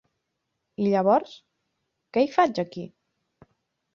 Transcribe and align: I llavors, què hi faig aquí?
I 0.85 0.85
llavors, 0.93 1.35
què 2.17 2.23
hi 2.27 2.31
faig 2.37 2.61
aquí? 2.63 2.87